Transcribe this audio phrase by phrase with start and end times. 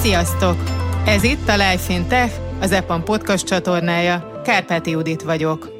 [0.00, 0.56] Sziasztok!
[1.06, 4.40] Ez itt a Life in Tech, az EPAM podcast csatornája.
[4.44, 5.72] Kárpáti Judit vagyok.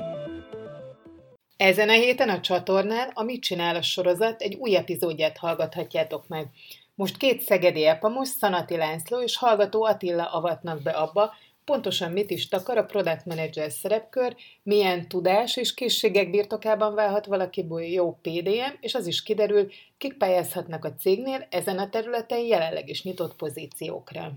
[1.56, 6.46] Ezen a héten a csatornán a Mit csinál a sorozat egy új epizódját hallgathatjátok meg.
[6.94, 11.32] Most két szegedi epamos, Szanati László és hallgató Attila avatnak be abba,
[11.64, 17.82] pontosan mit is takar a product manager szerepkör, milyen tudás és készségek birtokában válhat valakiből
[17.82, 19.68] jó PDM, és az is kiderül,
[19.98, 24.32] kik pályázhatnak a cégnél ezen a területen jelenleg is nyitott pozíciókra.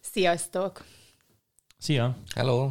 [0.00, 0.84] Sziasztok!
[1.78, 2.16] Szia!
[2.34, 2.70] Hello!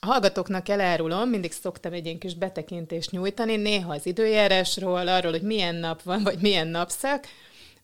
[0.00, 5.42] A hallgatóknak elárulom, mindig szoktam egy ilyen kis betekintést nyújtani, néha az időjárásról, arról, hogy
[5.42, 7.26] milyen nap van, vagy milyen napszak.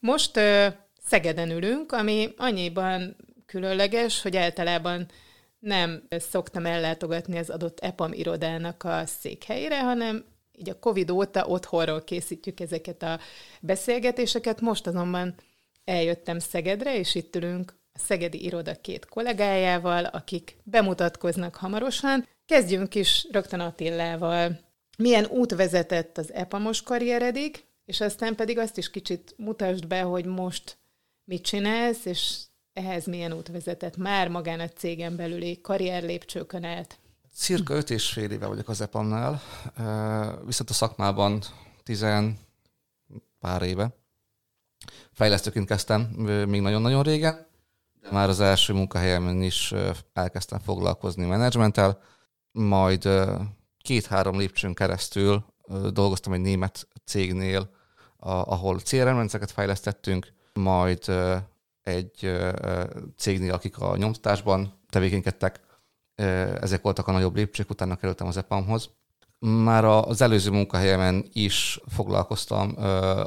[0.01, 0.67] Most ö,
[1.05, 3.17] Szegeden ülünk, ami annyiban
[3.53, 5.07] különleges, hogy általában
[5.59, 12.05] nem szoktam ellátogatni az adott EPAM irodának a székhelyére, hanem így a Covid óta otthonról
[12.05, 13.19] készítjük ezeket a
[13.61, 14.61] beszélgetéseket.
[14.61, 15.35] Most azonban
[15.85, 22.29] eljöttem Szegedre, és itt ülünk a Szegedi iroda két kollégájával, akik bemutatkoznak hamarosan.
[22.47, 24.61] Kezdjünk is rögtön Attillával.
[24.99, 30.25] Milyen út vezetett az EPAMos karrieredig, és aztán pedig azt is kicsit mutasd be, hogy
[30.25, 30.79] most
[31.25, 32.41] mit csinálsz, és
[32.73, 36.99] ehhez milyen út vezetett már magán a cégen belüli karrier lépcsőkön át?
[37.35, 39.43] Cirka öt és fél éve vagyok az EPAM-nál,
[40.47, 41.43] viszont a szakmában
[41.83, 42.39] tizen
[43.41, 43.97] pár éve.
[45.13, 46.01] Fejlesztőként kezdtem
[46.49, 47.47] még nagyon-nagyon régen,
[48.01, 49.75] de már az első munkahelyemen is
[50.13, 52.03] elkezdtem foglalkozni menedzsmenttel,
[52.53, 53.09] majd
[53.79, 55.45] két-három lépcsőn keresztül
[55.93, 57.71] dolgoztam egy német cégnél,
[58.19, 61.13] ahol CRM rendszereket fejlesztettünk, majd
[61.83, 62.41] egy
[63.17, 65.61] cégnél, akik a nyomtatásban tevékenykedtek,
[66.61, 68.91] ezek voltak a nagyobb lépcsők, utána kerültem az EPAM-hoz.
[69.39, 72.75] Már az előző munkahelyemen is foglalkoztam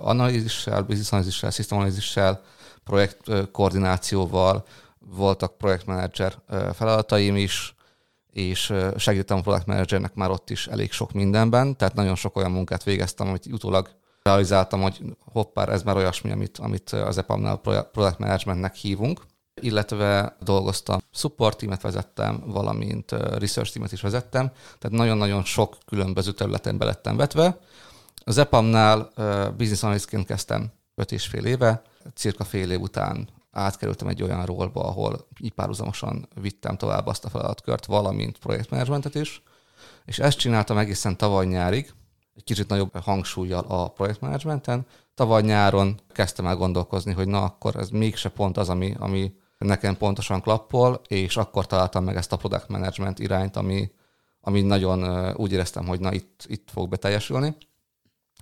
[0.02, 2.38] analízissel, business analízissel, system
[2.84, 4.66] projektkoordinációval,
[5.00, 6.34] voltak projektmenedzser
[6.73, 7.75] feladataim is,
[8.31, 12.52] és segítettem a product managernek már ott is elég sok mindenben, tehát nagyon sok olyan
[12.52, 13.90] munkát végeztem, amit utólag
[14.25, 17.58] realizáltam, hogy hoppár, ez már olyasmi, amit, amit az EPAM-nál
[17.91, 19.22] product managementnek hívunk.
[19.62, 26.78] Illetve dolgoztam, support teamet vezettem, valamint research teamet is vezettem, tehát nagyon-nagyon sok különböző területen
[26.78, 27.59] belettem vetve.
[28.24, 29.12] Az EPAM-nál
[29.58, 31.81] business analystként kezdtem 5 és fél éve,
[32.14, 37.30] cirka fél év után átkerültem egy olyan rólba, ahol így párhuzamosan vittem tovább azt a
[37.30, 39.41] feladatkört, valamint projektmenedzsmentet is,
[40.06, 41.94] és ezt csináltam egészen tavaly nyárig,
[42.35, 44.85] egy kicsit nagyobb hangsúlyjal a projektmenedzsmenten.
[45.13, 49.97] Tavaly nyáron kezdtem el gondolkozni, hogy na akkor ez mégse pont az, ami, ami nekem
[49.97, 53.91] pontosan klappol, és akkor találtam meg ezt a product management irányt, ami,
[54.41, 57.56] ami nagyon úgy éreztem, hogy na itt, itt fog beteljesülni,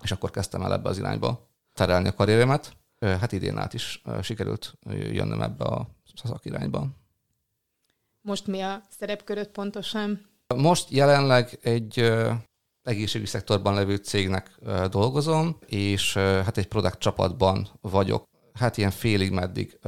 [0.02, 2.76] és akkor kezdtem el ebbe az irányba terelni a karrieremet.
[3.00, 5.88] Hát idén át is sikerült jönnöm ebbe a
[6.24, 6.86] szakirányba.
[8.20, 10.26] Most mi a szerepköröd pontosan?
[10.54, 12.12] Most jelenleg egy
[12.84, 14.58] egészségügyi szektorban levő cégnek
[14.90, 18.24] dolgozom, és hát egy product csapatban vagyok.
[18.52, 19.78] Hát ilyen félig meddig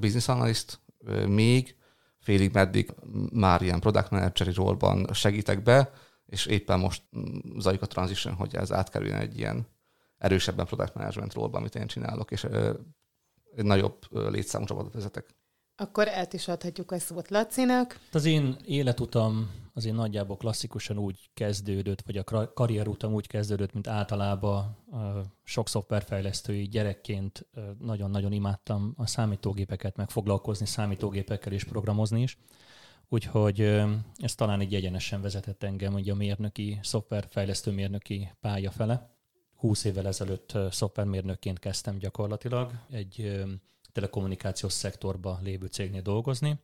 [0.00, 0.80] business analyst
[1.26, 1.76] még,
[2.18, 2.94] félig meddig
[3.32, 5.92] már ilyen product manageri rólban segítek be,
[6.26, 9.66] és éppen most mm, zajlik a transition, hogy ez átkerüljön egy ilyen
[10.18, 12.44] erősebben product management rólba, amit én csinálok, és
[13.56, 15.26] egy nagyobb létszámú csapatot vezetek.
[15.76, 18.00] Akkor át is adhatjuk a szót Lacinak.
[18.12, 24.76] Az én életutam azért nagyjából klasszikusan úgy kezdődött, vagy a karrierutam úgy kezdődött, mint általában
[25.44, 27.46] sok szoftverfejlesztői gyerekként
[27.78, 32.38] nagyon-nagyon imádtam a számítógépeket, meg foglalkozni számítógépekkel és programozni is.
[33.08, 33.60] Úgyhogy
[34.16, 39.10] ez talán egy egyenesen vezetett engem ugye a mérnöki, szoftverfejlesztő mérnöki pálya fele.
[39.56, 43.42] 20 évvel ezelőtt szoftvermérnökként kezdtem gyakorlatilag egy
[43.92, 46.58] telekommunikációs szektorba lévő cégnél dolgozni,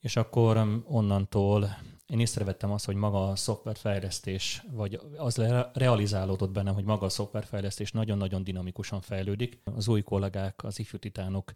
[0.00, 1.76] és akkor onnantól
[2.06, 5.36] én észrevettem azt, hogy maga a szoftverfejlesztés, vagy az
[5.72, 9.60] realizálódott bennem, hogy maga a szoftverfejlesztés nagyon-nagyon dinamikusan fejlődik.
[9.64, 11.52] Az új kollégák, az ifjú titánok,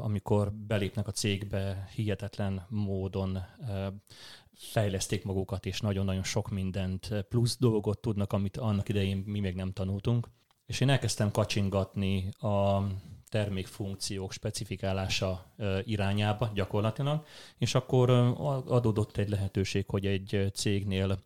[0.00, 3.38] amikor belépnek a cégbe, hihetetlen módon
[4.54, 9.72] fejleszték magukat, és nagyon-nagyon sok mindent, plusz dolgot tudnak, amit annak idején mi még nem
[9.72, 10.28] tanultunk.
[10.66, 12.82] És én elkezdtem kacsingatni a
[13.30, 15.54] termékfunkciók specifikálása
[15.84, 17.24] irányába gyakorlatilag,
[17.58, 18.10] és akkor
[18.66, 21.18] adódott egy lehetőség, hogy egy cégnél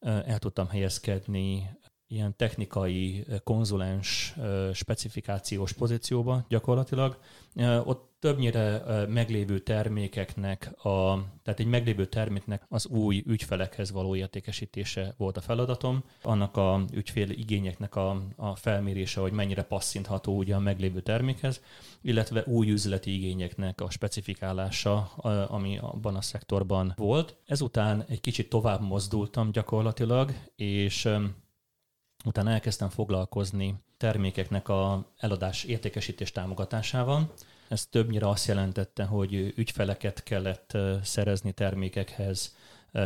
[0.00, 1.70] el tudtam helyezkedni
[2.06, 4.34] ilyen technikai konzulens
[4.72, 7.18] specifikációs pozícióba gyakorlatilag.
[7.84, 15.36] Ott többnyire meglévő termékeknek, a, tehát egy meglévő terméknek az új ügyfelekhez való értékesítése volt
[15.36, 16.04] a feladatom.
[16.22, 21.62] Annak a ügyfél igényeknek a, a felmérése, hogy mennyire passzintható ugye a meglévő termékhez,
[22.02, 25.02] illetve új üzleti igényeknek a specifikálása,
[25.48, 27.36] ami abban a szektorban volt.
[27.46, 31.08] Ezután egy kicsit tovább mozdultam gyakorlatilag, és
[32.24, 37.32] utána elkezdtem foglalkozni termékeknek a eladás értékesítés támogatásával.
[37.68, 42.56] Ez többnyire azt jelentette, hogy ügyfeleket kellett szerezni termékekhez,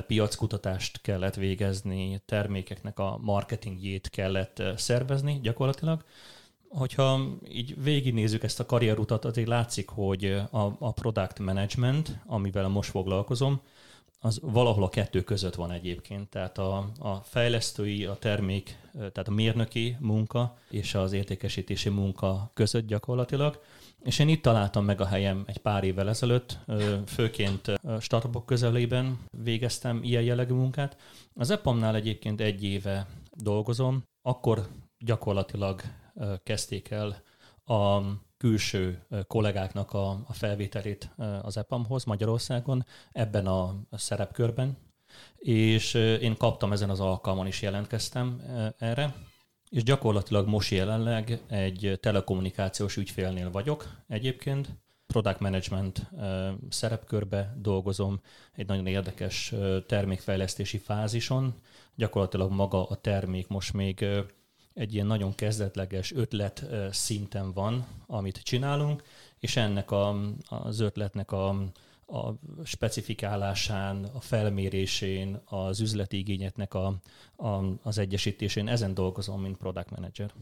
[0.07, 6.05] piackutatást kellett végezni, termékeknek a marketingjét kellett szervezni gyakorlatilag.
[6.69, 12.91] Hogyha így végignézzük ezt a karrierutat, azért látszik, hogy a, a product management, amivel most
[12.91, 13.61] foglalkozom,
[14.25, 16.29] az valahol a kettő között van egyébként.
[16.29, 22.87] Tehát a, a fejlesztői, a termék, tehát a mérnöki munka és az értékesítési munka között
[22.87, 23.63] gyakorlatilag.
[24.03, 26.59] És én itt találtam meg a helyem egy pár évvel ezelőtt,
[27.07, 30.97] főként startupok közelében végeztem ilyen jellegű munkát.
[31.35, 35.81] Az EPAM-nál egyébként egy éve dolgozom, akkor gyakorlatilag
[36.43, 37.23] kezdték el
[37.65, 38.01] a
[38.43, 41.11] külső kollégáknak a, a felvételét
[41.43, 44.77] az EPAM-hoz Magyarországon ebben a szerepkörben,
[45.37, 48.43] és én kaptam ezen az alkalmon is jelentkeztem
[48.79, 49.15] erre,
[49.71, 54.69] és gyakorlatilag most jelenleg egy telekommunikációs ügyfélnél vagyok egyébként,
[55.07, 56.11] product management
[56.69, 58.21] szerepkörbe dolgozom,
[58.53, 59.55] egy nagyon érdekes
[59.87, 61.55] termékfejlesztési fázison.
[61.95, 64.07] Gyakorlatilag maga a termék most még
[64.75, 69.03] egy ilyen nagyon kezdetleges ötlet szinten van, amit csinálunk,
[69.39, 70.17] és ennek a,
[70.49, 71.49] az ötletnek a,
[72.07, 72.35] a
[72.65, 76.95] specifikálásán, a felmérésén, az üzleti igényeknek a,
[77.37, 77.49] a,
[77.83, 80.33] az egyesítésén, ezen dolgozom, mint product manager.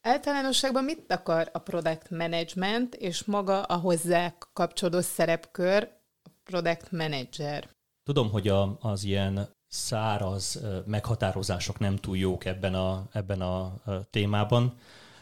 [0.00, 5.92] Általánosságban mit akar a product management és maga a hozzá kapcsolódó szerepkör,
[6.22, 7.68] a product manager?
[8.02, 13.74] Tudom, hogy a, az ilyen száraz meghatározások nem túl jók ebben a, ebben a
[14.10, 14.78] témában,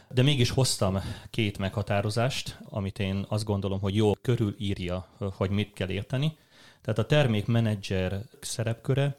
[0.09, 0.99] de mégis hoztam
[1.29, 6.37] két meghatározást, amit én azt gondolom, hogy jó körülírja, hogy mit kell érteni.
[6.81, 9.17] Tehát a termékmenedzser szerepköre,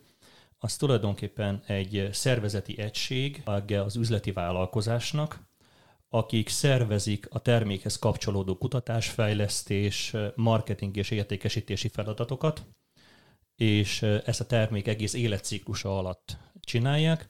[0.58, 3.43] az tulajdonképpen egy szervezeti egység
[3.84, 5.40] az üzleti vállalkozásnak,
[6.08, 12.64] akik szervezik a termékhez kapcsolódó kutatásfejlesztés, marketing és értékesítési feladatokat,
[13.56, 17.29] és ezt a termék egész életciklusa alatt csinálják,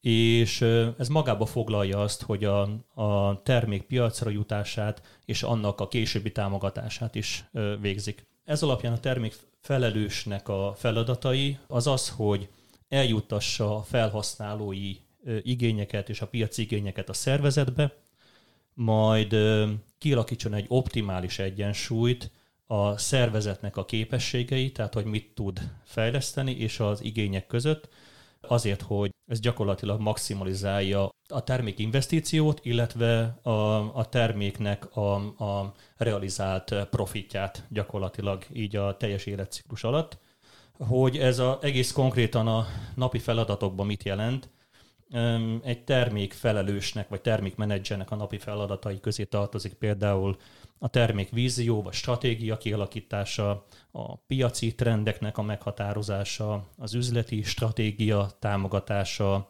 [0.00, 0.60] és
[0.98, 2.60] ez magába foglalja azt, hogy a,
[2.94, 7.44] a termék piacra jutását és annak a későbbi támogatását is
[7.80, 8.26] végzik.
[8.44, 12.48] Ez alapján a termék felelősnek a feladatai az az, hogy
[12.88, 14.96] eljuttassa a felhasználói
[15.42, 17.94] igényeket és a piaci igényeket a szervezetbe,
[18.74, 19.36] majd
[19.98, 22.30] kialakítson egy optimális egyensúlyt
[22.70, 27.88] a szervezetnek a képességei, tehát hogy mit tud fejleszteni, és az igények között,
[28.40, 33.50] azért, hogy ez gyakorlatilag maximalizálja a termék investíciót, illetve a,
[33.96, 40.18] a terméknek a, a realizált profitját gyakorlatilag így a teljes életciklus alatt.
[40.78, 44.50] Hogy ez a, egész konkrétan a napi feladatokban mit jelent,
[45.62, 50.36] egy termék felelősnek vagy termékmenedzsernek a napi feladatai közé tartozik például
[50.78, 59.46] a termék vízió vagy stratégia kialakítása, a piaci trendeknek a meghatározása, az üzleti stratégia támogatása,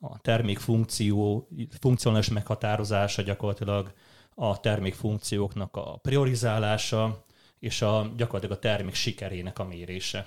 [0.00, 1.48] a termék funkció,
[1.80, 3.92] funkcionális meghatározása gyakorlatilag
[4.34, 7.24] a termék funkcióknak a priorizálása,
[7.58, 10.26] és a, gyakorlatilag a termék sikerének a mérése.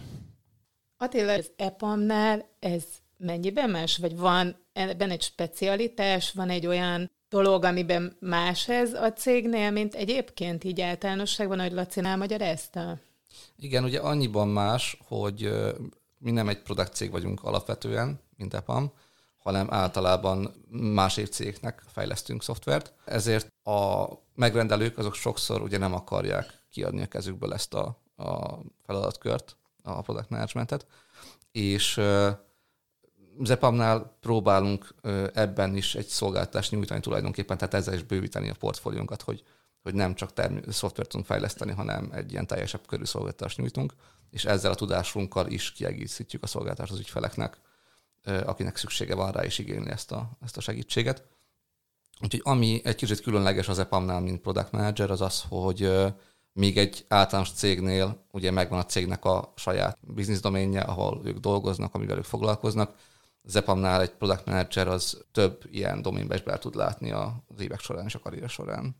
[0.97, 2.83] Attila, az EPAM-nál ez
[3.17, 3.97] mennyiben más?
[3.97, 9.93] Vagy van ebben egy specialitás, van egy olyan dolog, amiben más ez a cégnél, mint
[9.93, 12.99] egyébként így általánosságban, ahogy Laci elmagyarázta?
[13.55, 15.51] Igen, ugye annyiban más, hogy
[16.17, 18.91] mi nem egy product cég vagyunk alapvetően, mint EPAM,
[19.37, 22.93] hanem általában más cégeknek fejlesztünk szoftvert.
[23.05, 29.57] Ezért a megrendelők azok sokszor ugye nem akarják kiadni a kezükből ezt a, a feladatkört,
[29.83, 30.85] a product managementet,
[31.51, 32.01] és
[33.43, 34.95] Zepamnál próbálunk
[35.33, 39.43] ebben is egy szolgáltást nyújtani tulajdonképpen, tehát ezzel is bővíteni a portfóliónkat, hogy,
[39.81, 43.93] hogy nem csak term- szoftvert tudunk fejleszteni, hanem egy ilyen teljesebb körű szolgáltást nyújtunk,
[44.31, 47.57] és ezzel a tudásunkkal is kiegészítjük a szolgáltást az ügyfeleknek,
[48.23, 51.23] akinek szüksége van rá, és igényli ezt a, ezt a segítséget.
[52.21, 55.91] Úgyhogy ami egy kicsit különleges az EPAM-nál, mint product manager, az az, hogy
[56.53, 62.17] még egy általános cégnél ugye megvan a cégnek a saját bizniszdoménje, ahol ők dolgoznak, amivel
[62.17, 62.95] ők foglalkoznak,
[63.43, 68.19] Zepamnál egy product manager az több ilyen be tud látni az évek során és a
[68.19, 68.95] karrier során.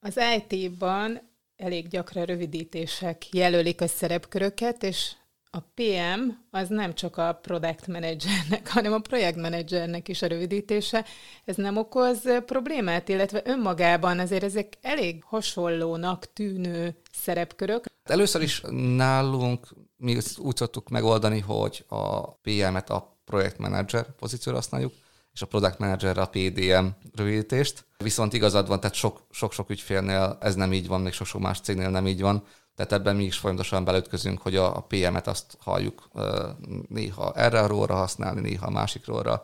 [0.00, 1.20] Az IT-ban
[1.56, 5.12] elég gyakran rövidítések jelölik a szerepköröket, és
[5.50, 11.04] a PM az nem csak a product managernek, hanem a projekt managernek is a rövidítése.
[11.44, 17.84] Ez nem okoz problémát, illetve önmagában azért ezek elég hasonlónak tűnő szerepkörök.
[18.02, 18.62] Először is
[18.96, 24.92] nálunk mi úgy szoktuk megoldani, hogy a PM-et a projektmenedzser pozícióra használjuk,
[25.32, 27.84] és a product manager a PDM rövidítést.
[27.98, 32.06] Viszont igazad van, tehát sok-sok ügyfélnél ez nem így van, még sok-sok más cégnél nem
[32.06, 32.44] így van.
[32.74, 36.08] Tehát ebben mi is folyamatosan belütközünk, hogy a, PM-et azt halljuk
[36.88, 39.42] néha erre a róra használni, néha a másik róra.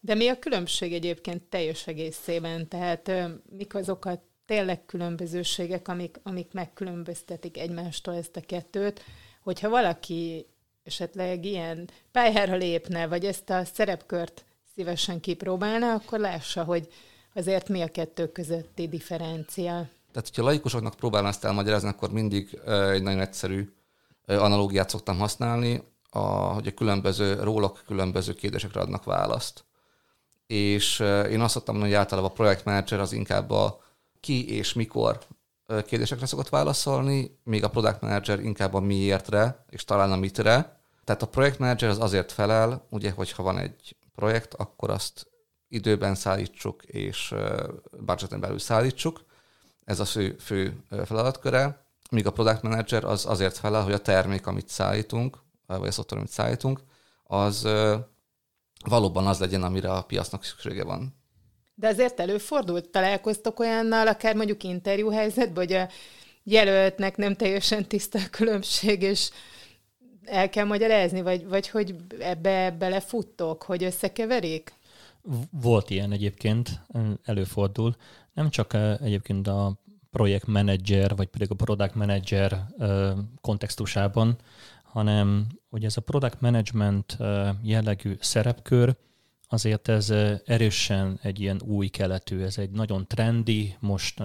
[0.00, 2.68] De mi a különbség egyébként teljes egészében?
[2.68, 3.12] Tehát
[3.56, 9.04] mik azok a tényleg különbözőségek, amik, amik megkülönböztetik egymástól ezt a kettőt,
[9.42, 10.46] hogyha valaki
[10.84, 16.88] esetleg ilyen pályára lépne, vagy ezt a szerepkört szívesen kipróbálna, akkor lássa, hogy
[17.34, 19.72] azért mi a kettő közötti differencia.
[20.12, 23.72] Tehát, hogyha laikusoknak próbálna ezt elmagyarázni, akkor mindig egy nagyon egyszerű
[24.26, 29.64] analógiát szoktam használni, a, hogy a különböző rólok különböző kérdésekre adnak választ.
[30.46, 33.80] És én azt szoktam mondani, hogy általában a projektmenedzser az inkább a
[34.20, 35.18] ki és mikor
[35.66, 40.80] kérdésekre szokott válaszolni, míg a product manager inkább a miértre, és talán a mitre.
[41.04, 45.26] Tehát a projektmenedzser az azért felel, ugye, hogyha van egy projekt, akkor azt
[45.68, 47.34] időben szállítsuk, és
[48.00, 49.24] budgeten belül szállítsuk.
[49.84, 51.86] Ez a fő, fő feladatköre.
[52.10, 56.18] Míg a product manager az azért felel, hogy a termék, amit szállítunk, vagy a szoftver,
[56.18, 56.80] amit szállítunk,
[57.24, 57.68] az
[58.84, 61.21] valóban az legyen, amire a piacnak szüksége van.
[61.82, 65.88] De azért előfordult, találkoztok olyannal, akár mondjuk interjúhelyzetben, hogy a
[66.42, 69.30] jelöltnek nem teljesen tiszta a különbség, és
[70.24, 74.72] el kell magyarázni, vagy, vagy hogy ebbe belefuttok, hogy összekeverik?
[75.50, 76.80] Volt ilyen egyébként,
[77.24, 77.96] előfordul.
[78.32, 82.66] Nem csak egyébként a projektmenedzser, vagy pedig a product manager
[83.40, 84.36] kontextusában,
[84.82, 87.16] hanem hogy ez a product management
[87.62, 88.96] jellegű szerepkör,
[89.52, 90.10] azért ez
[90.44, 94.22] erősen egy ilyen új keletű, ez egy nagyon trendi, most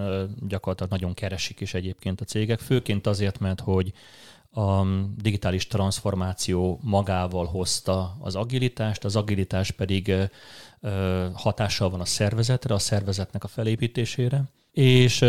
[0.47, 3.93] gyakorlatilag nagyon keresik is egyébként a cégek, főként azért, mert hogy
[4.51, 10.13] a digitális transformáció magával hozta az agilitást, az agilitás pedig
[11.33, 14.43] hatással van a szervezetre, a szervezetnek a felépítésére,
[14.77, 15.25] és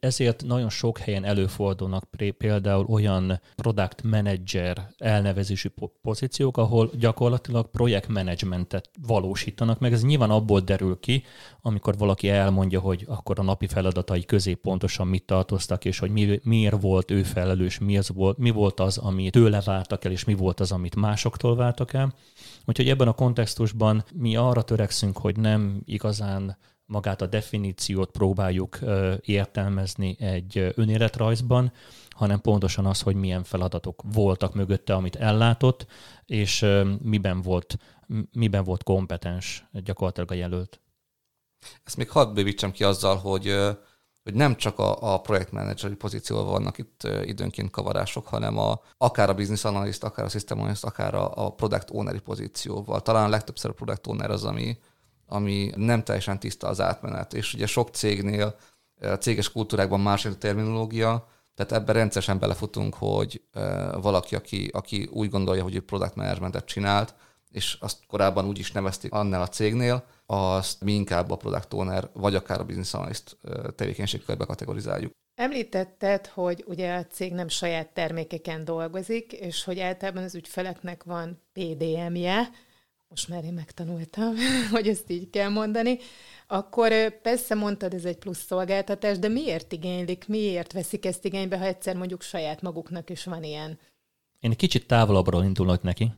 [0.00, 2.04] ezért nagyon sok helyen előfordulnak
[2.38, 5.68] például olyan product manager elnevezésű
[6.02, 9.92] pozíciók, ahol gyakorlatilag projektmenedzsmentet valósítanak meg.
[9.92, 11.22] Ez nyilván abból derül ki,
[11.60, 16.40] amikor valaki elmondja, hogy akkor a napi feladatai közé pontosan mit tartoztak, és hogy mi,
[16.42, 20.24] miért volt ő felelős, mi, az volt, mi volt az, amit tőle váltak el, és
[20.24, 22.14] mi volt az, amit másoktól váltak el.
[22.64, 26.56] Úgyhogy ebben a kontextusban mi arra törekszünk, hogy nem igazán
[26.86, 28.78] magát a definíciót próbáljuk
[29.20, 31.72] értelmezni egy önéletrajzban,
[32.10, 35.86] hanem pontosan az, hogy milyen feladatok voltak mögötte, amit ellátott,
[36.26, 36.66] és
[37.02, 37.78] miben volt,
[38.32, 40.80] miben volt kompetens gyakorlatilag a jelölt.
[41.84, 43.54] Ezt még hadd bővítsem ki azzal, hogy,
[44.22, 49.34] hogy nem csak a, a projektmenedzseri pozícióval vannak itt időnként kavarások, hanem a, akár a
[49.34, 53.00] business analyst, akár a system analyst, akár a, a product owneri pozícióval.
[53.00, 54.78] Talán legtöbbször a product owner az, ami,
[55.26, 57.34] ami nem teljesen tiszta az átmenet.
[57.34, 58.56] És ugye sok cégnél,
[59.00, 63.42] a céges kultúrákban más a terminológia, tehát ebben rendszeresen belefutunk, hogy
[64.00, 67.14] valaki, aki, aki úgy gondolja, hogy ő product managementet csinált,
[67.50, 72.08] és azt korábban úgy is nevezték annál a cégnél, azt mi inkább a product owner,
[72.12, 73.36] vagy akár a business analyst
[73.74, 75.12] tevékenységkörbe kategorizáljuk.
[75.34, 81.42] Említetted, hogy ugye a cég nem saját termékeken dolgozik, és hogy általában az ügyfeleknek van
[81.52, 82.50] PDM-je,
[83.08, 84.34] most már én megtanultam,
[84.72, 85.98] hogy ezt így kell mondani,
[86.46, 91.64] akkor persze mondtad, ez egy plusz szolgáltatás, de miért igénylik, miért veszik ezt igénybe, ha
[91.64, 93.78] egyszer mondjuk saját maguknak is van ilyen?
[94.40, 96.12] Én kicsit távolabbról indulok neki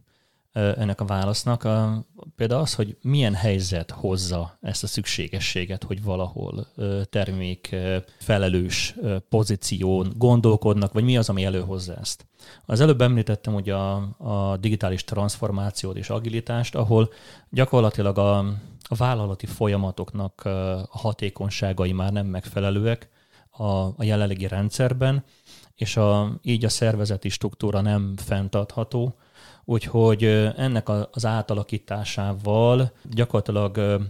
[0.52, 1.64] ennek a válasznak.
[1.64, 2.04] A,
[2.36, 6.66] például az, hogy milyen helyzet hozza ezt a szükségességet, hogy valahol
[7.10, 7.76] termék
[8.18, 8.94] felelős
[9.28, 12.26] pozíción gondolkodnak, vagy mi az, ami előhozza ezt.
[12.66, 17.12] Az előbb említettem ugye a, a digitális transformációt és agilitást, ahol
[17.50, 18.38] gyakorlatilag a,
[18.82, 23.08] a vállalati folyamatoknak a hatékonyságai már nem megfelelőek
[23.50, 25.24] a, a jelenlegi rendszerben,
[25.74, 29.14] és a, így a szervezeti struktúra nem fenntartható,
[29.70, 30.24] Úgyhogy
[30.56, 34.00] ennek az átalakításával gyakorlatilag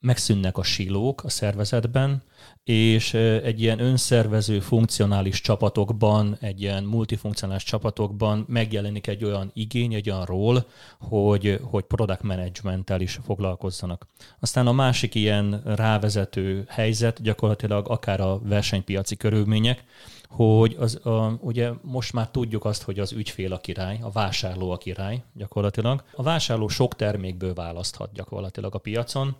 [0.00, 2.22] megszűnnek a silók a szervezetben,
[2.64, 10.10] és egy ilyen önszervező, funkcionális csapatokban, egy ilyen multifunkcionális csapatokban megjelenik egy olyan igény, egy
[10.10, 10.66] olyan ról,
[10.98, 14.06] hogy, hogy product managementtel is foglalkozzanak.
[14.40, 19.84] Aztán a másik ilyen rávezető helyzet gyakorlatilag akár a versenypiaci körülmények,
[20.30, 24.70] hogy az, a, ugye most már tudjuk azt, hogy az ügyfél a király, a vásárló
[24.70, 26.04] a király gyakorlatilag.
[26.14, 29.36] A vásárló sok termékből választhat gyakorlatilag a piacon,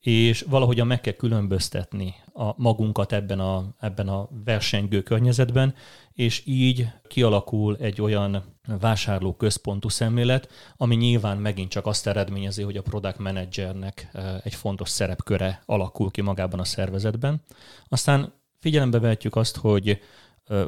[0.00, 5.74] és valahogyan meg kell különböztetni a magunkat ebben a, ebben a versengő környezetben,
[6.12, 8.42] és így kialakul egy olyan
[8.80, 14.54] vásárló központú szemlélet, ami nyilván megint csak azt eredményezi, hogy a product managernek e, egy
[14.54, 17.42] fontos szerepköre alakul ki magában a szervezetben.
[17.88, 20.00] Aztán figyelembe vehetjük azt, hogy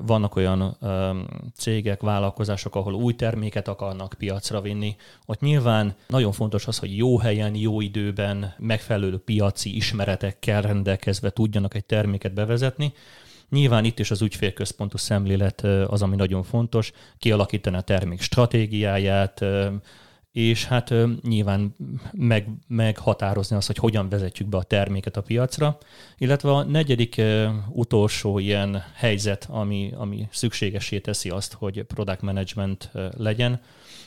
[0.06, 0.76] vannak olyan
[1.54, 4.97] cégek, vállalkozások, ahol új terméket akarnak piacra vinni.
[5.26, 11.75] Ott nyilván nagyon fontos az, hogy jó helyen, jó időben, megfelelő piaci ismeretekkel rendelkezve tudjanak
[11.75, 12.92] egy terméket bevezetni.
[13.50, 19.45] Nyilván itt is az ügyfélközpontú szemlélet az, ami nagyon fontos, kialakítani a termék stratégiáját,
[20.36, 21.74] és hát nyilván
[22.12, 25.78] meg, meghatározni azt, hogy hogyan vezetjük be a terméket a piacra,
[26.18, 27.22] illetve a negyedik
[27.68, 33.60] utolsó ilyen helyzet, ami, ami szükségesé teszi azt, hogy product management legyen,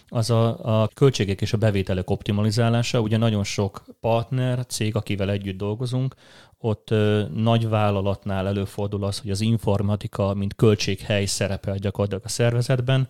[0.08, 3.00] az a, a költségek és a bevételek optimalizálása.
[3.00, 6.16] Ugye nagyon sok partner, cég, akivel együtt dolgozunk,
[6.58, 13.08] ott ö, nagy vállalatnál előfordul az, hogy az informatika, mint költséghely szerepel gyakorlatilag a szervezetben,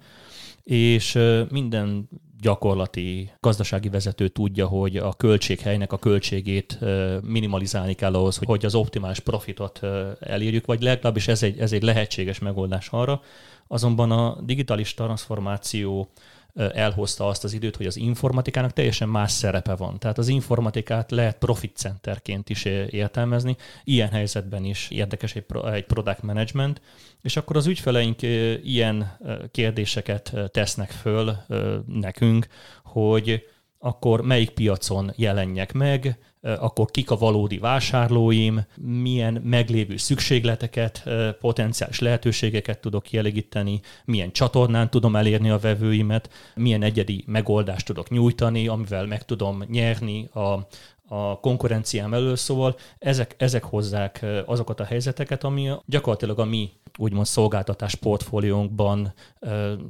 [0.63, 2.09] és ö, minden
[2.41, 6.79] gyakorlati gazdasági vezető tudja, hogy a költséghelynek a költségét
[7.22, 9.79] minimalizálni kell ahhoz, hogy az optimális profitot
[10.19, 13.22] elérjük, vagy legalábbis ez egy, ez egy lehetséges megoldás arra.
[13.67, 16.10] Azonban a digitális transformáció
[16.56, 20.00] elhozta azt az időt, hogy az informatikának teljesen más szerepe van.
[20.00, 23.56] Tehát az informatikát lehet profit centerként is értelmezni.
[23.84, 26.82] Ilyen helyzetben is érdekes egy, product management,
[27.22, 28.22] és akkor az ügyfeleink
[28.63, 29.18] ilyen
[29.51, 31.38] kérdéseket tesznek föl
[31.86, 32.48] nekünk,
[32.84, 33.48] hogy
[33.79, 41.03] akkor melyik piacon jelenjek meg, akkor kik a valódi vásárlóim, milyen meglévő szükségleteket,
[41.39, 48.67] potenciális lehetőségeket tudok kielégíteni, milyen csatornán tudom elérni a vevőimet, milyen egyedi megoldást tudok nyújtani,
[48.67, 50.67] amivel meg tudom nyerni a,
[51.15, 57.25] a konkurenciám elől, szóval ezek, ezek hozzák azokat a helyzeteket, ami gyakorlatilag a mi úgymond
[57.25, 59.13] szolgáltatás portfóliónkban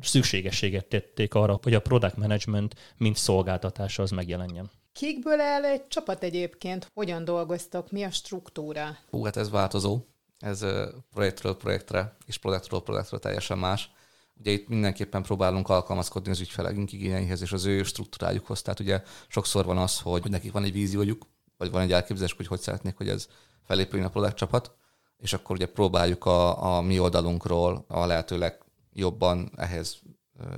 [0.02, 4.70] szükségességet tették arra, hogy a product management mint szolgáltatás az megjelenjen.
[4.94, 6.92] Kikből áll egy csapat egyébként?
[6.94, 7.92] Hogyan dolgoztok?
[7.92, 8.98] Mi a struktúra?
[9.10, 10.00] Hú, hát ez változó.
[10.40, 10.66] Ez
[11.12, 13.92] projektről projektre és projektről projektre teljesen más.
[14.40, 18.62] Ugye itt mindenképpen próbálunk alkalmazkodni az ügyfelegünk igényeihez és az ő struktúrájukhoz.
[18.62, 22.48] Tehát ugye sokszor van az, hogy nekik van egy víziójuk, vagy van egy elképzelés, hogy
[22.48, 23.28] hogy szeretnék, hogy ez
[23.64, 24.78] felépüljön a projekt csapat,
[25.20, 30.00] és akkor ugye próbáljuk a, a mi oldalunkról a lehetőleg jobban ehhez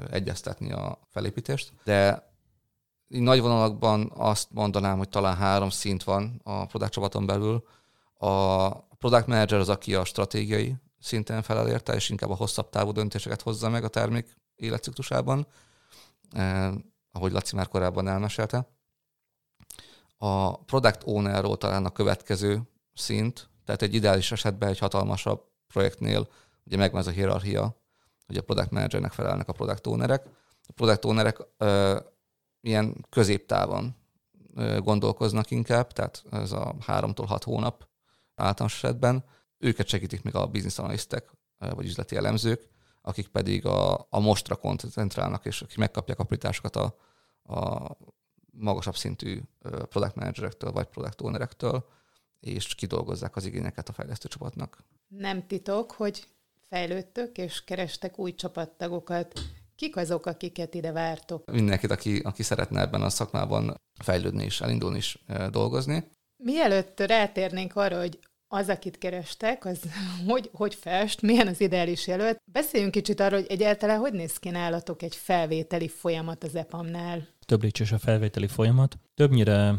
[0.10, 1.74] egyeztetni a felépítést.
[1.84, 2.30] De
[3.08, 7.64] nagy vonalakban azt mondanám, hogy talán három szint van a product csapaton belül.
[8.18, 12.92] A product manager az, aki a stratégiai szinten felel érte, és inkább a hosszabb távú
[12.92, 15.48] döntéseket hozza meg a termék életciklusában,
[16.32, 16.74] eh,
[17.12, 18.68] ahogy Laci már korábban elmesélte.
[20.18, 22.62] A product ownerról talán a következő
[22.94, 26.28] szint, tehát egy ideális esetben egy hatalmasabb projektnél
[26.66, 27.76] ugye megvan ez a hierarchia,
[28.26, 30.26] hogy a product managernek felelnek a product ownerek.
[30.68, 32.00] A product ownerek ö,
[32.62, 33.96] ilyen középtávon
[34.56, 37.88] ö, gondolkoznak inkább, tehát ez a háromtól hat hónap
[38.36, 39.24] általános esetben.
[39.58, 42.68] Őket segítik még a business analisztek, vagy üzleti elemzők,
[43.02, 46.96] akik pedig a, a mostra koncentrálnak, és akik megkapják a prioritásokat a,
[47.56, 47.92] a
[48.52, 51.86] magasabb szintű product managerektől, vagy product ownerektől,
[52.42, 54.84] és kidolgozzák az igényeket a fejlesztő csapatnak.
[55.08, 56.28] Nem titok, hogy
[56.70, 59.40] fejlődtök és kerestek új csapattagokat.
[59.76, 61.52] Kik azok, akiket ide vártok?
[61.52, 66.04] Mindenkit, aki, aki szeretne ebben a szakmában fejlődni és elindulni is dolgozni.
[66.44, 68.20] Mielőtt rátérnénk arra, hogy
[68.54, 69.80] az, akit kerestek, az
[70.28, 72.42] hogy, hogy fest, milyen az ideális jelölt.
[72.52, 77.28] Beszéljünk kicsit arról, hogy egyáltalán hogy néz ki nálatok egy felvételi folyamat az EPAM-nál.
[77.46, 78.98] Több lépcsős a felvételi folyamat.
[79.14, 79.76] Többnyire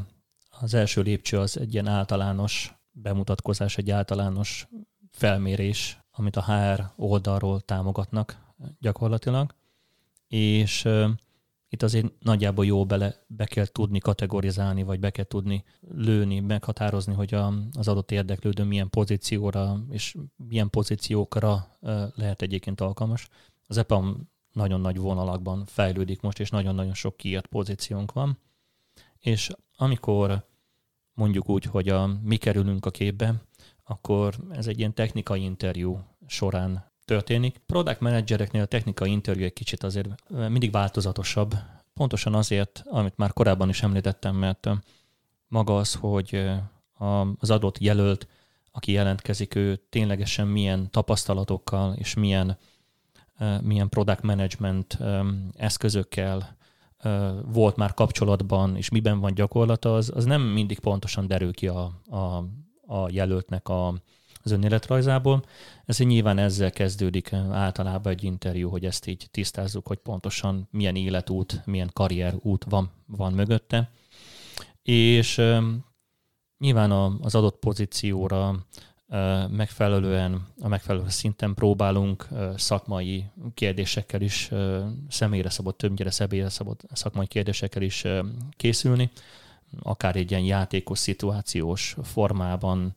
[0.60, 4.68] az első lépcső az egy ilyen általános bemutatkozás, egy általános
[5.10, 9.54] felmérés, amit a HR oldalról támogatnak gyakorlatilag,
[10.28, 10.88] és
[11.68, 17.14] itt azért nagyjából jó bele, be kell tudni kategorizálni, vagy be kell tudni lőni, meghatározni,
[17.14, 21.76] hogy a, az adott érdeklődő milyen pozícióra és milyen pozíciókra
[22.14, 23.28] lehet egyébként alkalmas.
[23.66, 28.38] Az EPAM nagyon nagy vonalakban fejlődik most, és nagyon-nagyon sok kiírt pozíciónk van.
[29.18, 29.50] És
[29.82, 30.46] amikor
[31.14, 33.34] mondjuk úgy, hogy a, mi kerülünk a képbe,
[33.84, 37.58] akkor ez egy ilyen technikai interjú során történik.
[37.66, 41.54] Product managereknél a technikai interjú egy kicsit azért mindig változatosabb,
[41.94, 44.68] pontosan azért, amit már korábban is említettem, mert
[45.48, 46.50] maga az, hogy
[47.38, 48.28] az adott jelölt,
[48.72, 52.58] aki jelentkezik, ő ténylegesen milyen tapasztalatokkal és milyen,
[53.62, 54.98] milyen product management
[55.56, 56.56] eszközökkel
[57.52, 62.00] volt már kapcsolatban, és miben van gyakorlata, az, az nem mindig pontosan derül ki a,
[62.10, 62.44] a,
[62.86, 63.94] a jelöltnek a,
[64.42, 65.44] az önéletrajzából.
[65.84, 71.62] Ez nyilván ezzel kezdődik általában egy interjú, hogy ezt így tisztázzuk, hogy pontosan milyen életút,
[71.64, 73.90] milyen karrierút van, van mögötte.
[74.82, 75.42] És
[76.58, 78.66] nyilván az adott pozícióra
[79.50, 84.50] megfelelően, a megfelelő szinten próbálunk szakmai kérdésekkel is,
[85.08, 88.04] személyre szabott, többnyire személyre szabott szakmai kérdésekkel is
[88.56, 89.10] készülni,
[89.82, 92.92] akár egy ilyen játékos szituációs formában,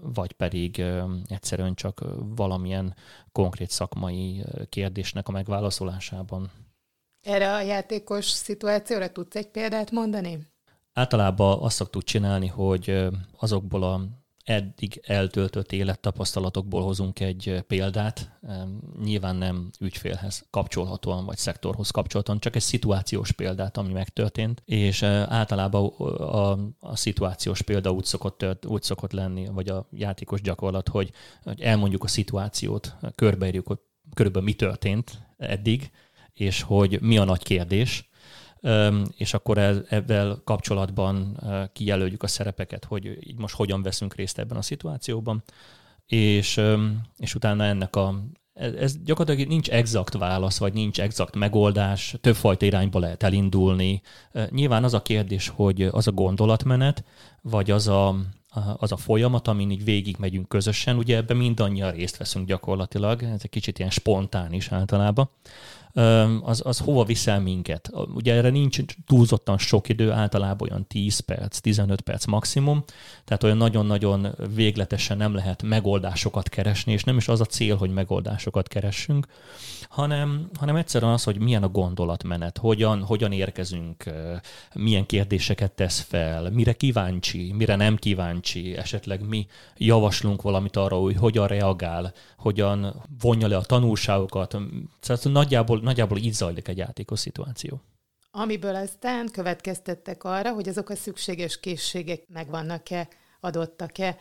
[0.00, 0.82] vagy pedig
[1.26, 2.04] egyszerűen csak
[2.36, 2.94] valamilyen
[3.32, 6.50] konkrét szakmai kérdésnek a megválaszolásában.
[7.22, 10.38] Erre a játékos szituációra tudsz egy példát mondani?
[10.92, 13.08] Általában azt szoktuk csinálni, hogy
[13.38, 14.00] azokból a
[14.50, 18.38] eddig eltöltött élettapasztalatokból hozunk egy példát,
[19.02, 25.86] nyilván nem ügyfélhez kapcsolhatóan, vagy szektorhoz kapcsolhatóan, csak egy szituációs példát, ami megtörtént, és általában
[25.86, 31.10] a, a szituációs példa úgy szokott, tört, úgy szokott lenni, vagy a játékos gyakorlat, hogy,
[31.42, 33.78] hogy elmondjuk a szituációt, körbeírjuk, hogy
[34.14, 35.90] körülbelül mi történt eddig,
[36.32, 38.09] és hogy mi a nagy kérdés,
[39.16, 41.40] és akkor ezzel kapcsolatban
[41.72, 45.42] kijelöljük a szerepeket, hogy így most hogyan veszünk részt ebben a szituációban,
[46.06, 46.60] és,
[47.16, 48.14] és utána ennek a,
[48.54, 54.02] ez gyakorlatilag nincs exakt válasz, vagy nincs exakt megoldás, többfajta irányba lehet elindulni.
[54.50, 57.04] Nyilván az a kérdés, hogy az a gondolatmenet,
[57.42, 58.16] vagy az a,
[58.76, 63.40] az a folyamat, amin így végig megyünk közösen, ugye ebben mindannyian részt veszünk gyakorlatilag, ez
[63.42, 65.30] egy kicsit ilyen spontán is általában
[66.42, 67.90] az, az hova viszel minket.
[68.14, 72.84] Ugye erre nincs túlzottan sok idő, általában olyan 10 perc, 15 perc maximum,
[73.24, 77.90] tehát olyan nagyon-nagyon végletesen nem lehet megoldásokat keresni, és nem is az a cél, hogy
[77.90, 79.26] megoldásokat keressünk,
[79.88, 84.04] hanem, hanem egyszerűen az, hogy milyen a gondolatmenet, hogyan, hogyan érkezünk,
[84.74, 91.16] milyen kérdéseket tesz fel, mire kíváncsi, mire nem kíváncsi, esetleg mi javaslunk valamit arra, hogy
[91.16, 94.56] hogyan reagál, hogyan vonja le a tanulságokat.
[95.00, 97.80] Tehát nagyjából nagyjából így zajlik egy játékos szituáció.
[98.30, 103.08] Amiből aztán következtettek arra, hogy azok a szükséges készségek megvannak-e,
[103.40, 104.16] adottak-e.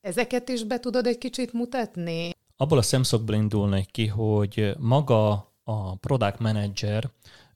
[0.00, 2.30] Ezeket is be tudod egy kicsit mutatni?
[2.56, 7.10] Abból a szemszögből indulnak ki, hogy maga a product manager,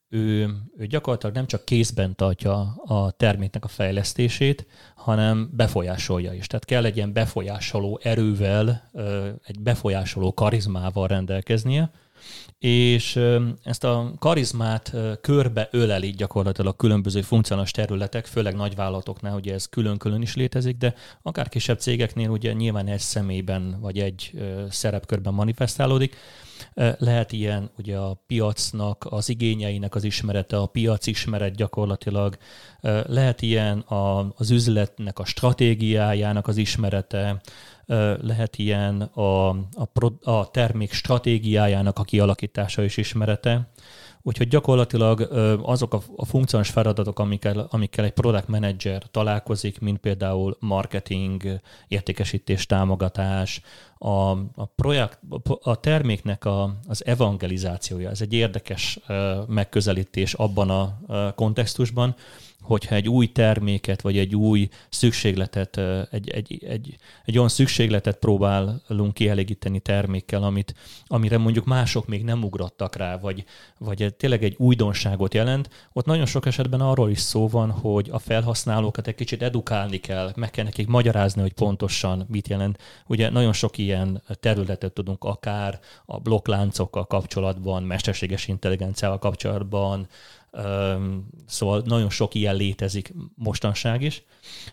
[0.09, 6.47] ő, ő gyakorlatilag nem csak kézben tartja a terméknek a fejlesztését, hanem befolyásolja is.
[6.47, 8.91] Tehát kell egy ilyen befolyásoló erővel,
[9.45, 11.91] egy befolyásoló karizmával rendelkeznie,
[12.59, 13.21] és
[13.63, 20.35] ezt a karizmát körbe öleli gyakorlatilag különböző funkcionális területek, főleg nagyvállalatoknál, ugye ez külön-külön is
[20.35, 24.33] létezik, de akár kisebb cégeknél ugye nyilván egy személyben vagy egy
[24.71, 26.17] szerepkörben manifestálódik.
[26.99, 32.37] Lehet ilyen ugye a piacnak, az igényeinek az ismerete, a piac ismeret gyakorlatilag,
[33.07, 37.41] lehet ilyen a, az üzletnek a stratégiájának az ismerete,
[38.21, 43.71] lehet ilyen a, a, a termék stratégiájának a kialakítása és ismerete.
[44.23, 45.21] Úgyhogy gyakorlatilag
[45.63, 53.61] azok a, funkciós feladatok, amikkel, amikkel egy product manager találkozik, mint például marketing, értékesítés, támogatás,
[53.99, 55.19] a, a, projekt,
[55.63, 58.99] a terméknek a, az evangelizációja, ez egy érdekes
[59.49, 60.99] megközelítés abban a
[61.35, 62.15] kontextusban,
[62.63, 69.15] hogyha egy új terméket, vagy egy új szükségletet, egy, egy, egy, egy olyan szükségletet próbálunk
[69.15, 70.75] kielégíteni termékkel, amit,
[71.07, 73.45] amire mondjuk mások még nem ugrottak rá, vagy,
[73.79, 78.19] vagy tényleg egy újdonságot jelent, ott nagyon sok esetben arról is szó van, hogy a
[78.19, 82.79] felhasználókat egy kicsit edukálni kell, meg kell nekik magyarázni, hogy pontosan mit jelent.
[83.07, 90.09] Ugye nagyon sok ilyen területet tudunk akár a blokkláncokkal kapcsolatban, mesterséges intelligenciával kapcsolatban,
[91.47, 94.23] Szóval nagyon sok ilyen létezik mostanság is.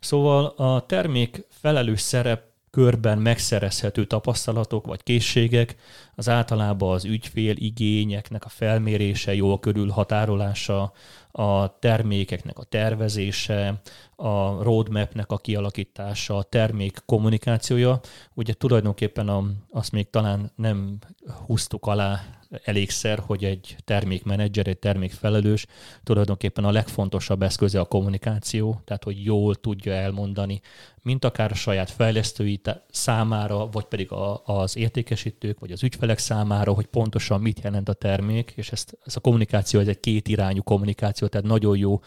[0.01, 5.75] Szóval a termék felelős szerep körben megszerezhető tapasztalatok vagy készségek,
[6.15, 10.91] az általában az ügyfél igényeknek a felmérése, jó körül határolása,
[11.31, 13.81] a termékeknek a tervezése,
[14.15, 17.99] a roadmapnek a kialakítása, a termék kommunikációja.
[18.33, 20.97] Ugye tulajdonképpen a, azt még talán nem
[21.45, 25.65] húztuk alá elégszer, hogy egy termékmenedzser, egy termékfelelős
[26.03, 30.61] tulajdonképpen a legfontosabb eszköze a kommunikáció, tehát hogy jól tudja elmondani,
[31.01, 36.73] mint akár a saját fejlesztői számára, vagy pedig a, az értékesítők, vagy az ügyfelek számára,
[36.73, 41.27] hogy pontosan mit jelent a termék, és ezt, ez a kommunikáció, ez egy kétirányú kommunikáció,
[41.27, 42.01] tehát nagyon jó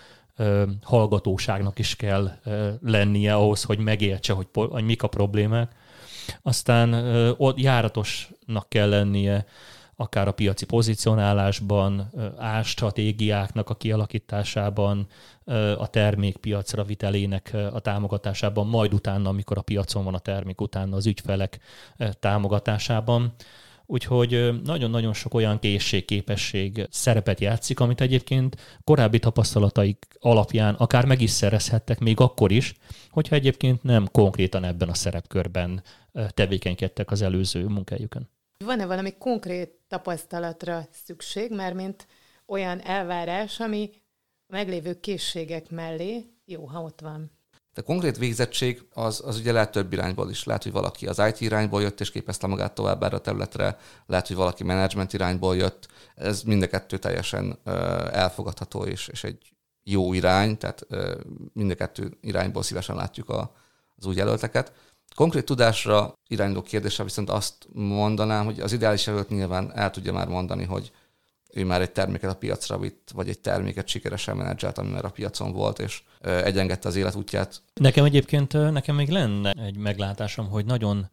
[0.83, 2.31] hallgatóságnak is kell
[2.81, 5.72] lennie ahhoz, hogy megértse, hogy, hogy mik a problémák.
[6.42, 6.92] Aztán
[7.38, 9.46] ott járatosnak kell lennie
[9.96, 15.07] akár a piaci pozicionálásban, árstratégiáknak a kialakításában,
[15.78, 20.96] a termék piacra vitelének a támogatásában, majd utána, amikor a piacon van a termék, utána
[20.96, 21.59] az ügyfelek
[22.20, 23.35] támogatásában.
[23.87, 31.20] Úgyhogy nagyon-nagyon sok olyan készség, képesség szerepet játszik, amit egyébként korábbi tapasztalataik alapján akár meg
[31.20, 32.74] is szerezhettek még akkor is,
[33.11, 35.83] hogyha egyébként nem konkrétan ebben a szerepkörben
[36.28, 38.28] tevékenykedtek az előző munkájukon.
[38.64, 42.07] Van-e valami konkrét tapasztalatra szükség, mert mint
[42.46, 43.90] olyan elvárás, ami
[44.46, 47.31] meglévő készségek mellé jó, ha ott van.
[47.75, 50.44] De konkrét végzettség az, az ugye lehet több irányból is.
[50.44, 54.27] Lehet, hogy valaki az IT irányból jött és képezte magát tovább erre a területre, lehet,
[54.27, 55.88] hogy valaki management irányból jött.
[56.14, 57.59] Ez mind a kettő teljesen
[58.12, 60.87] elfogadható és, és egy jó irány, tehát
[61.53, 63.53] mind a kettő irányból szívesen látjuk a,
[63.96, 64.72] az új jelölteket.
[65.14, 70.29] Konkrét tudásra irányuló kérdésre viszont azt mondanám, hogy az ideális jelölt nyilván el tudja már
[70.29, 70.92] mondani, hogy
[71.55, 75.11] ő már egy terméket a piacra vitt, vagy egy terméket sikeresen menedzselt, ami már a
[75.11, 77.62] piacon volt, és egyengedte az életútját.
[77.75, 81.11] Nekem egyébként, nekem még lenne egy meglátásom, hogy nagyon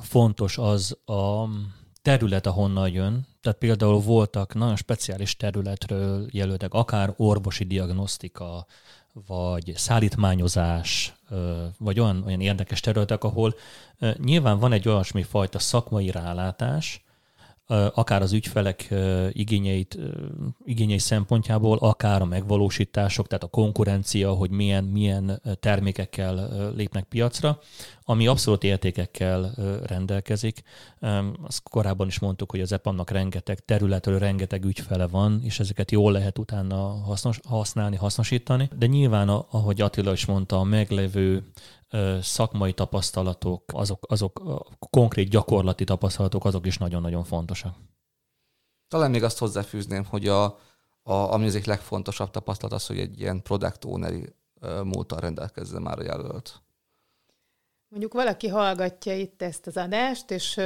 [0.00, 1.48] fontos az a
[2.02, 3.26] terület, ahonnan jön.
[3.40, 8.66] Tehát például voltak nagyon speciális területről jelöltek, akár orvosi diagnosztika,
[9.12, 11.14] vagy szállítmányozás,
[11.78, 13.54] vagy olyan, olyan érdekes területek, ahol
[14.16, 17.04] nyilván van egy olyasmi fajta szakmai rálátás,
[17.94, 18.94] akár az ügyfelek
[19.32, 19.98] igényeit,
[20.64, 27.58] igényei szempontjából, akár a megvalósítások, tehát a konkurencia, hogy milyen, milyen termékekkel lépnek piacra,
[28.04, 29.54] ami abszolút értékekkel
[29.86, 30.62] rendelkezik.
[31.42, 36.12] Azt korábban is mondtuk, hogy az EPAM-nak rengeteg területről rengeteg ügyfele van, és ezeket jól
[36.12, 38.68] lehet utána hasznos, használni, hasznosítani.
[38.78, 41.42] De nyilván, ahogy Attila is mondta, a meglevő
[42.20, 44.40] szakmai tapasztalatok, azok, azok
[44.78, 47.74] a konkrét gyakorlati tapasztalatok, azok is nagyon-nagyon fontosak.
[48.88, 50.44] Talán még azt hozzáfűzném, hogy a,
[51.02, 54.34] a, ami az egyik legfontosabb tapasztalat az, hogy egy ilyen product owneri
[54.84, 56.62] múltal rendelkezze már a jelölt.
[57.88, 60.60] Mondjuk valaki hallgatja itt ezt az adást, és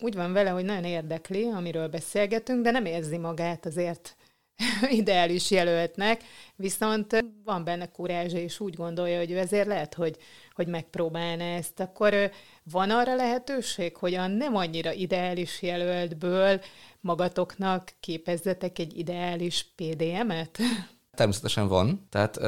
[0.00, 4.16] úgy van vele, hogy nagyon érdekli, amiről beszélgetünk, de nem érzi magát azért
[4.90, 6.22] ideális jelöltnek,
[6.56, 10.16] viszont van benne kurázsa, és úgy gondolja, hogy ő ezért lehet, hogy,
[10.52, 11.80] hogy megpróbálna ezt.
[11.80, 12.30] Akkor
[12.62, 16.60] van arra lehetőség, hogy a nem annyira ideális jelöltből
[17.00, 20.58] magatoknak képezzetek egy ideális PDM-et?
[21.14, 22.06] Természetesen van.
[22.10, 22.40] Tehát,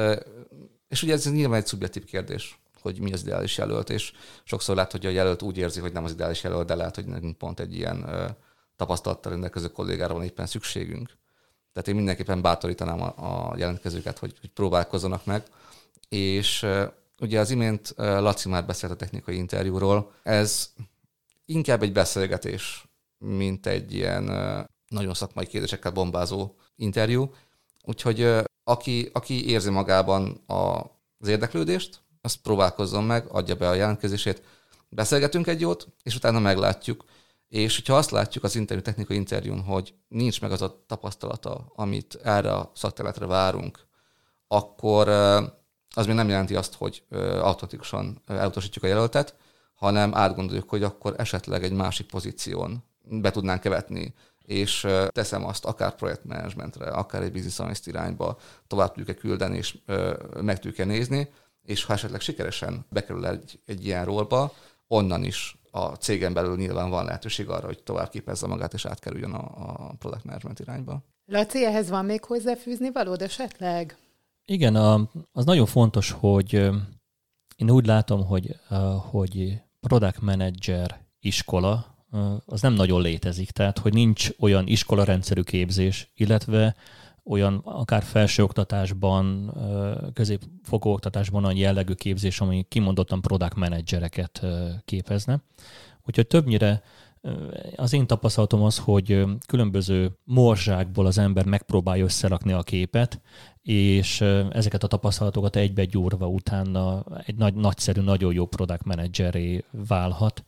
[0.87, 4.11] és ugye ez nyilván egy szubjektív kérdés hogy mi az ideális jelölt, és
[4.43, 7.05] sokszor lehet, hogy a jelölt úgy érzi, hogy nem az ideális jelölt, de lehet, hogy
[7.05, 8.05] nekünk pont egy ilyen
[8.75, 11.17] tapasztalattal rendelkező kollégára van éppen szükségünk.
[11.77, 13.13] Tehát én mindenképpen bátorítanám a,
[13.51, 15.43] a jelentkezőket, hogy, hogy próbálkozzanak meg.
[16.09, 16.65] És
[17.19, 20.73] ugye az imént Laci már beszélt a technikai interjúról, ez
[21.45, 22.87] inkább egy beszélgetés,
[23.17, 24.23] mint egy ilyen
[24.87, 27.33] nagyon szakmai kérdésekkel bombázó interjú.
[27.83, 28.29] Úgyhogy
[28.63, 30.77] aki, aki érzi magában a,
[31.19, 34.41] az érdeklődést, azt próbálkozzon meg, adja be a jelentkezését,
[34.89, 37.05] beszélgetünk egy jót, és utána meglátjuk,
[37.49, 42.19] és hogyha azt látjuk az interjú, technikai interjún, hogy nincs meg az a tapasztalata, amit
[42.23, 43.87] erre a szakterületre várunk,
[44.47, 45.07] akkor
[45.95, 47.03] az még nem jelenti azt, hogy
[47.41, 49.35] automatikusan elutasítjuk a jelöltet,
[49.73, 54.13] hanem átgondoljuk, hogy akkor esetleg egy másik pozíción be tudnánk követni,
[54.45, 59.77] és teszem azt akár projektmenedzsmentre, akár egy business analyst irányba tovább tudjuk-e küldeni, és
[60.41, 61.29] meg tudjuk-e nézni,
[61.63, 64.53] és ha esetleg sikeresen bekerül egy, egy ilyen rólba,
[64.87, 69.31] onnan is a cégen belül nyilván van lehetőség arra, hogy tovább képezze magát és átkerüljön
[69.31, 69.43] a,
[69.87, 71.03] a product management irányba.
[71.25, 73.97] Laci, ehhez van még hozzáfűzni valód esetleg?
[74.45, 76.53] Igen, a, az nagyon fontos, hogy
[77.55, 78.55] én úgy látom, hogy,
[79.09, 81.95] hogy product manager iskola
[82.45, 86.75] az nem nagyon létezik, tehát hogy nincs olyan iskolarendszerű képzés, illetve
[87.29, 89.53] olyan akár felsőoktatásban,
[90.13, 94.45] középfokú oktatásban olyan jellegű képzés, ami kimondottan product menedzsereket
[94.85, 95.41] képezne.
[96.05, 96.81] Úgyhogy többnyire
[97.75, 103.21] Az én tapasztalatom az, hogy különböző morzsákból az ember megpróbálja összerakni a képet,
[103.61, 110.43] és ezeket a tapasztalatokat egybe gyúrva utána egy nagy, nagyszerű, nagyon jó product manageré válhat.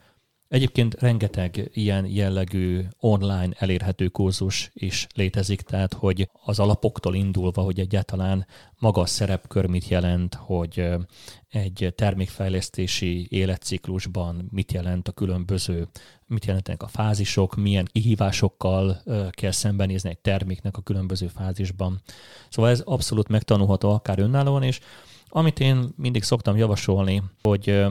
[0.50, 7.80] Egyébként rengeteg ilyen jellegű online elérhető kurzus is létezik, tehát hogy az alapoktól indulva, hogy
[7.80, 8.48] egyáltalán
[8.80, 10.90] maga a szerepkör mit jelent, hogy
[11.50, 15.88] egy termékfejlesztési életciklusban mit jelent a különböző,
[16.26, 22.02] mit jelentenek a fázisok, milyen kihívásokkal kell szembenézni egy terméknek a különböző fázisban.
[22.50, 24.80] Szóval ez abszolút megtanulható akár önállóan, és
[25.28, 27.86] amit én mindig szoktam javasolni, hogy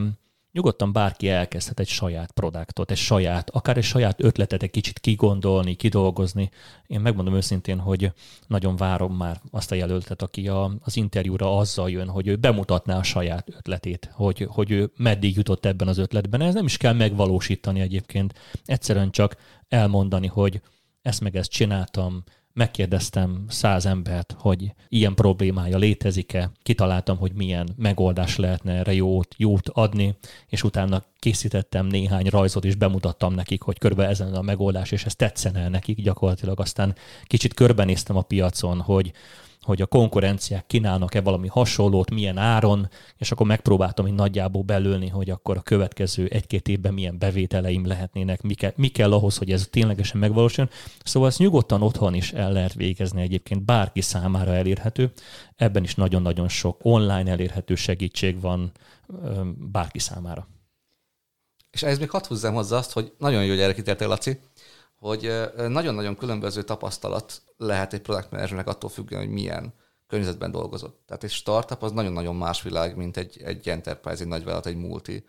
[0.59, 5.75] nyugodtan bárki elkezdhet egy saját produktot, egy saját, akár egy saját ötletet egy kicsit kigondolni,
[5.75, 6.51] kidolgozni.
[6.87, 8.13] Én megmondom őszintén, hogy
[8.47, 12.99] nagyon várom már azt a jelöltet, aki a, az interjúra azzal jön, hogy ő bemutatná
[12.99, 16.41] a saját ötletét, hogy, hogy ő meddig jutott ebben az ötletben.
[16.41, 19.37] Ez nem is kell megvalósítani egyébként, egyszerűen csak
[19.69, 20.61] elmondani, hogy
[21.03, 28.37] ezt meg ezt csináltam, megkérdeztem száz embert, hogy ilyen problémája létezik-e, kitaláltam, hogy milyen megoldás
[28.37, 34.07] lehetne erre jót, jót adni, és utána készítettem néhány rajzot, és bemutattam nekik, hogy körbe
[34.07, 36.61] ezen a megoldás, és ez tetszene nekik gyakorlatilag.
[36.61, 39.13] Aztán kicsit körbenéztem a piacon, hogy
[39.63, 45.31] hogy a konkurenciák kínálnak-e valami hasonlót, milyen áron, és akkor megpróbáltam így nagyjából belőni, hogy
[45.31, 49.69] akkor a következő egy-két évben milyen bevételeim lehetnének, mi kell, mi kell ahhoz, hogy ez
[49.71, 50.75] ténylegesen megvalósuljon.
[51.05, 55.13] Szóval ezt nyugodtan otthon is el lehet végezni egyébként, bárki számára elérhető.
[55.57, 58.73] Ebben is nagyon-nagyon sok online elérhető segítség van
[59.57, 60.49] bárki számára.
[61.71, 64.39] És ez még hadd húzzam hozzá azt, hogy nagyon jó, hogy erre Laci,
[64.99, 69.75] hogy nagyon-nagyon különböző tapasztalat lehet egy product managernek attól függően, hogy milyen
[70.07, 71.03] környezetben dolgozott.
[71.07, 75.25] Tehát egy startup az nagyon-nagyon más világ, mint egy, egy enterprise, egy nagyvállalat, egy multi.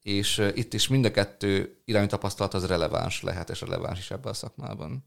[0.00, 4.30] És itt is mind a kettő irányú tapasztalat az releváns lehet, és releváns is ebben
[4.30, 5.04] a szakmában.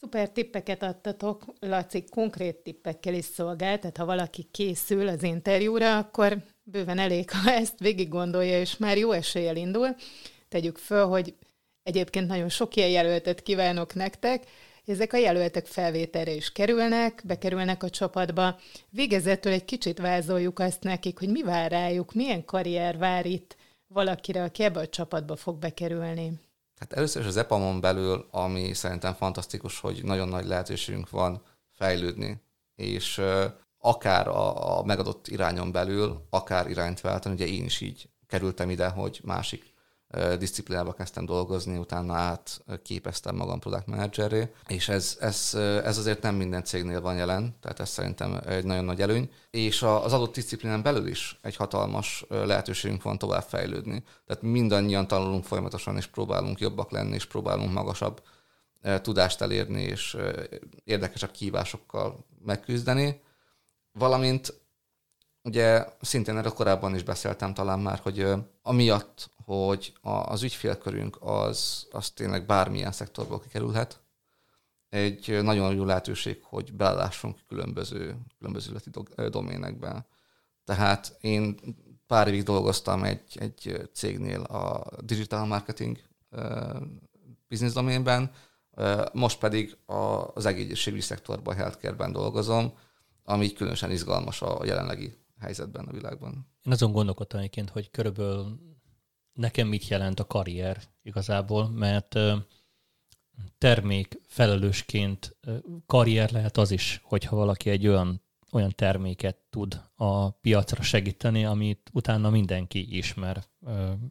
[0.00, 6.42] Szuper tippeket adtatok, Laci, konkrét tippekkel is szolgál, tehát ha valaki készül az interjúra, akkor
[6.62, 9.94] bőven elég, ha ezt végig gondolja, és már jó eséllyel indul.
[10.48, 11.34] Tegyük föl, hogy
[11.90, 14.44] Egyébként nagyon sok ilyen jelöltet kívánok nektek.
[14.86, 18.58] Ezek a jelöltek felvételre is kerülnek, bekerülnek a csapatba.
[18.90, 24.42] Végezetül egy kicsit vázoljuk azt nekik, hogy mi vár rájuk, milyen karrier vár itt valakire,
[24.42, 26.32] aki ebbe a csapatba fog bekerülni.
[26.78, 32.40] Hát először is az EPAMon belül, ami szerintem fantasztikus, hogy nagyon nagy lehetőségünk van fejlődni,
[32.74, 33.20] és
[33.78, 38.88] akár a, a megadott irányon belül, akár irányt váltani, ugye én is így kerültem ide,
[38.88, 39.78] hogy másik
[40.38, 46.34] diszciplinába kezdtem dolgozni, utána át képeztem magam product managerré, és ez, ez, ez azért nem
[46.34, 50.82] minden cégnél van jelen, tehát ez szerintem egy nagyon nagy előny, és az adott disziplinán
[50.82, 54.04] belül is egy hatalmas lehetőségünk van tovább fejlődni.
[54.26, 58.22] Tehát mindannyian tanulunk folyamatosan, és próbálunk jobbak lenni, és próbálunk magasabb
[59.02, 60.16] tudást elérni, és
[60.84, 63.20] érdekesebb kívásokkal megküzdeni,
[63.92, 64.60] valamint
[65.42, 68.26] ugye szintén erről korábban is beszéltem talán már, hogy
[68.62, 74.00] amiatt, hogy az ügyfélkörünk az, az tényleg bármilyen szektorból kikerülhet.
[74.88, 78.80] Egy nagyon jó lehetőség, hogy belássunk különböző, különböző
[79.28, 80.06] doménekben.
[80.64, 81.58] Tehát én
[82.06, 85.98] pár évig dolgoztam egy, egy cégnél a digital marketing
[87.48, 88.32] business doménben,
[89.12, 89.76] most pedig
[90.34, 92.72] az egészségügyi szektorban, healthcare-ben dolgozom,
[93.24, 96.48] ami különösen izgalmas a jelenlegi helyzetben a világban.
[96.62, 98.68] Én azon gondolkodtam egyébként, hogy körülbelül
[99.32, 102.18] nekem mit jelent a karrier igazából, mert
[103.58, 105.36] termék felelősként
[105.86, 111.90] karrier lehet az is, hogyha valaki egy olyan, olyan terméket tud a piacra segíteni, amit
[111.92, 113.44] utána mindenki ismer,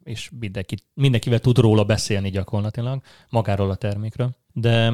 [0.03, 4.35] és mindenki, mindenkivel tud róla beszélni gyakorlatilag, magáról a termékről.
[4.53, 4.93] De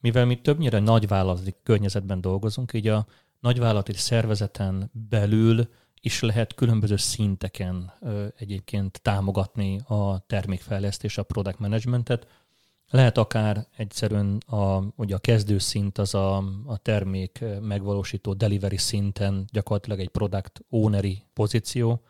[0.00, 3.06] mivel mi többnyire nagyvállalati környezetben dolgozunk, így a
[3.40, 5.68] nagyvállalati szervezeten belül
[6.06, 7.92] is lehet különböző szinteken
[8.36, 12.26] egyébként támogatni a termékfejlesztés, a product managementet.
[12.90, 19.44] Lehet akár egyszerűen a, ugye a kezdő szint az a, a termék megvalósító delivery szinten
[19.52, 22.02] gyakorlatilag egy product owneri pozíció,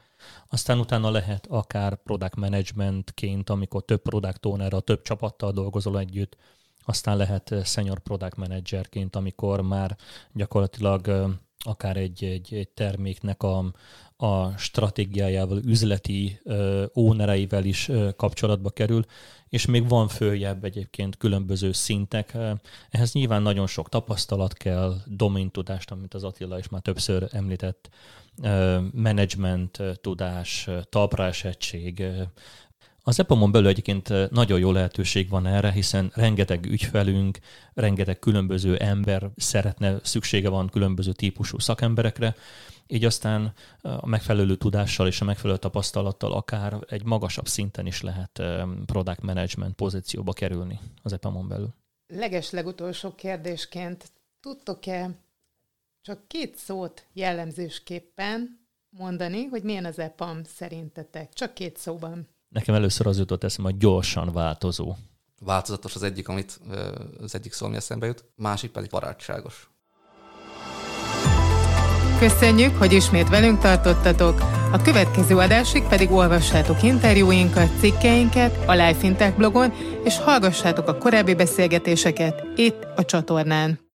[0.49, 6.37] aztán utána lehet akár product managementként, amikor több product owner, a több csapattal dolgozol együtt,
[6.85, 9.97] aztán lehet senior product managerként, amikor már
[10.33, 11.29] gyakorlatilag
[11.67, 13.73] akár egy, egy, egy terméknek a,
[14.17, 19.05] a stratégiájával, üzleti ö, ónereivel is ö, kapcsolatba kerül,
[19.49, 22.37] és még van följebb egyébként különböző szintek.
[22.91, 27.89] Ehhez nyilván nagyon sok tapasztalat kell, domain-tudást, amit az Attila is már többször említett,
[28.93, 32.05] management tudás, talpraesettség,
[33.09, 37.39] Az EPAM-on belül egyébként nagyon jó lehetőség van erre, hiszen rengeteg ügyfelünk,
[37.75, 42.35] rengeteg különböző ember szeretne, szüksége van különböző típusú szakemberekre,
[42.87, 48.43] így aztán a megfelelő tudással és a megfelelő tapasztalattal akár egy magasabb szinten is lehet
[48.87, 51.75] product management pozícióba kerülni az EPAM-on belül.
[52.07, 55.11] Leges legutolsó kérdésként tudtok-e
[56.01, 61.33] csak két szót jellemzésképpen mondani, hogy milyen az EPAM szerintetek?
[61.33, 62.35] Csak két szóban.
[62.49, 64.95] Nekem először az jutott eszembe, hogy gyorsan változó.
[65.41, 66.61] Változatos az egyik, amit
[67.21, 69.71] az egyik szó, ami eszembe jut, másik pedig barátságos.
[72.19, 74.41] Köszönjük, hogy ismét velünk tartottatok.
[74.73, 79.73] A következő adásig pedig olvassátok interjúinkat, cikkeinket a Life Fintech blogon,
[80.05, 83.79] és hallgassátok a korábbi beszélgetéseket itt a csatornán.